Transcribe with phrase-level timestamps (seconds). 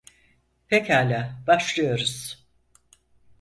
[0.67, 2.45] Pekâlâ, başlıyoruz.